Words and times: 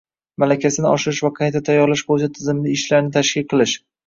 malakasini 0.43 0.87
oshirish 0.91 1.19
va 1.25 1.31
qayta 1.35 1.61
tayyorlash 1.67 2.03
bo‘yicha 2.09 2.31
tizimli 2.39 2.75
ishlarni 2.79 3.15
tashkil 3.21 3.49
qilish. 3.55 3.79